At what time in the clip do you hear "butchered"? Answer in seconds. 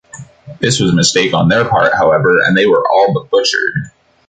3.29-3.91